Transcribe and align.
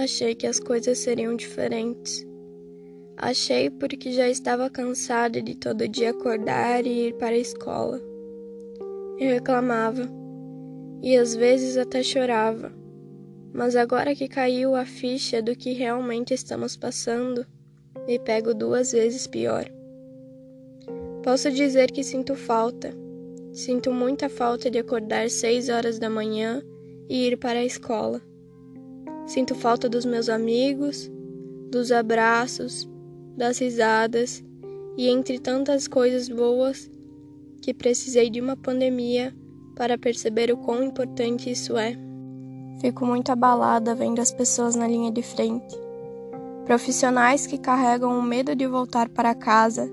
achei 0.00 0.34
que 0.34 0.46
as 0.46 0.58
coisas 0.58 0.98
seriam 0.98 1.36
diferentes. 1.36 2.26
Achei 3.16 3.68
porque 3.68 4.12
já 4.12 4.28
estava 4.28 4.70
cansada 4.70 5.42
de 5.42 5.54
todo 5.54 5.86
dia 5.86 6.10
acordar 6.10 6.86
e 6.86 7.08
ir 7.08 7.14
para 7.14 7.34
a 7.34 7.38
escola. 7.38 8.00
Eu 9.18 9.28
reclamava 9.28 10.08
e 11.02 11.16
às 11.16 11.34
vezes 11.34 11.76
até 11.76 12.02
chorava. 12.02 12.72
Mas 13.52 13.76
agora 13.76 14.14
que 14.14 14.26
caiu 14.26 14.74
a 14.74 14.86
ficha 14.86 15.42
do 15.42 15.54
que 15.54 15.72
realmente 15.72 16.32
estamos 16.32 16.76
passando, 16.76 17.44
me 18.06 18.18
pego 18.18 18.54
duas 18.54 18.92
vezes 18.92 19.26
pior. 19.26 19.66
Posso 21.22 21.50
dizer 21.50 21.90
que 21.90 22.02
sinto 22.02 22.34
falta. 22.34 22.94
Sinto 23.52 23.92
muita 23.92 24.30
falta 24.30 24.70
de 24.70 24.78
acordar 24.78 25.28
seis 25.28 25.68
horas 25.68 25.98
da 25.98 26.08
manhã 26.08 26.62
e 27.06 27.26
ir 27.26 27.36
para 27.36 27.58
a 27.58 27.64
escola. 27.64 28.29
Sinto 29.30 29.54
falta 29.54 29.88
dos 29.88 30.04
meus 30.04 30.28
amigos, 30.28 31.08
dos 31.70 31.92
abraços, 31.92 32.90
das 33.36 33.60
risadas 33.60 34.42
e 34.96 35.08
entre 35.08 35.38
tantas 35.38 35.86
coisas 35.86 36.28
boas 36.28 36.90
que 37.62 37.72
precisei 37.72 38.28
de 38.28 38.40
uma 38.40 38.56
pandemia 38.56 39.32
para 39.76 39.96
perceber 39.96 40.50
o 40.50 40.56
quão 40.56 40.82
importante 40.82 41.48
isso 41.48 41.76
é. 41.76 41.96
Fico 42.80 43.06
muito 43.06 43.30
abalada 43.30 43.94
vendo 43.94 44.18
as 44.18 44.32
pessoas 44.32 44.74
na 44.74 44.88
linha 44.88 45.12
de 45.12 45.22
frente. 45.22 45.78
Profissionais 46.64 47.46
que 47.46 47.56
carregam 47.56 48.18
o 48.18 48.22
medo 48.22 48.56
de 48.56 48.66
voltar 48.66 49.08
para 49.08 49.32
casa 49.32 49.88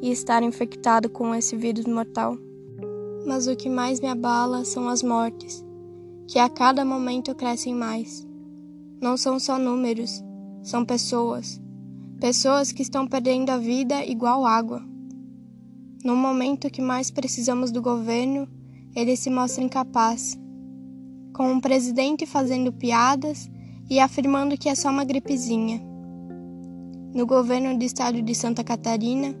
e 0.00 0.12
estar 0.12 0.40
infectado 0.40 1.10
com 1.10 1.34
esse 1.34 1.56
vírus 1.56 1.84
mortal. 1.84 2.38
Mas 3.26 3.48
o 3.48 3.56
que 3.56 3.68
mais 3.68 4.00
me 4.00 4.06
abala 4.06 4.64
são 4.64 4.88
as 4.88 5.02
mortes, 5.02 5.66
que 6.28 6.38
a 6.38 6.48
cada 6.48 6.84
momento 6.84 7.34
crescem 7.34 7.74
mais. 7.74 8.27
Não 9.00 9.16
são 9.16 9.38
só 9.38 9.58
números, 9.58 10.24
são 10.60 10.84
pessoas. 10.84 11.60
Pessoas 12.18 12.72
que 12.72 12.82
estão 12.82 13.06
perdendo 13.06 13.50
a 13.50 13.56
vida 13.56 14.04
igual 14.04 14.44
água. 14.44 14.82
No 16.04 16.16
momento 16.16 16.68
que 16.68 16.82
mais 16.82 17.08
precisamos 17.08 17.70
do 17.70 17.80
governo, 17.80 18.48
ele 18.96 19.16
se 19.16 19.30
mostra 19.30 19.62
incapaz. 19.62 20.36
Com 21.32 21.54
o 21.54 21.60
presidente 21.60 22.26
fazendo 22.26 22.72
piadas 22.72 23.48
e 23.88 24.00
afirmando 24.00 24.58
que 24.58 24.68
é 24.68 24.74
só 24.74 24.90
uma 24.90 25.04
gripezinha. 25.04 25.80
No 27.14 27.24
governo 27.24 27.78
do 27.78 27.84
estado 27.84 28.20
de 28.20 28.34
Santa 28.34 28.64
Catarina, 28.64 29.32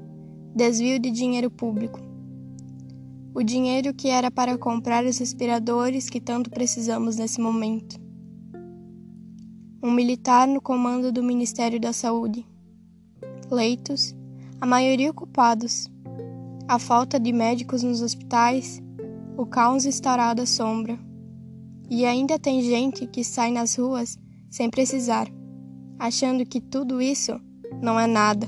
desvio 0.54 1.00
de 1.00 1.10
dinheiro 1.10 1.50
público. 1.50 2.00
O 3.34 3.42
dinheiro 3.42 3.92
que 3.92 4.08
era 4.08 4.30
para 4.30 4.56
comprar 4.56 5.04
os 5.04 5.18
respiradores 5.18 6.08
que 6.08 6.20
tanto 6.20 6.48
precisamos 6.48 7.16
nesse 7.16 7.40
momento. 7.40 8.07
Um 9.82 9.90
militar 9.90 10.46
no 10.46 10.60
comando 10.60 11.12
do 11.12 11.22
Ministério 11.22 11.80
da 11.80 11.92
Saúde. 11.92 12.46
Leitos, 13.50 14.14
a 14.60 14.66
maioria 14.66 15.10
ocupados 15.10 15.90
a 16.68 16.78
falta 16.78 17.18
de 17.18 17.32
médicos 17.32 17.82
nos 17.82 18.02
hospitais, 18.02 18.82
o 19.38 19.46
caos 19.46 19.86
instaurado 19.86 20.42
à 20.42 20.46
sombra. 20.46 20.98
E 21.88 22.04
ainda 22.04 22.38
tem 22.38 22.60
gente 22.60 23.06
que 23.06 23.24
sai 23.24 23.50
nas 23.50 23.74
ruas 23.76 24.18
sem 24.50 24.68
precisar, 24.68 25.26
achando 25.98 26.44
que 26.44 26.60
tudo 26.60 27.00
isso 27.00 27.40
não 27.80 27.98
é 27.98 28.06
nada. 28.06 28.46